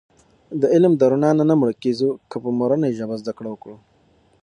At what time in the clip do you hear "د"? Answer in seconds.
0.61-0.63, 0.97-1.01